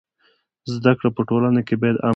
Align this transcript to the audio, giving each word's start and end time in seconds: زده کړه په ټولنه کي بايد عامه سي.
زده 0.73 0.91
کړه 0.99 1.09
په 1.17 1.21
ټولنه 1.29 1.61
کي 1.67 1.75
بايد 1.81 1.97
عامه 1.99 2.07
سي. 2.07 2.09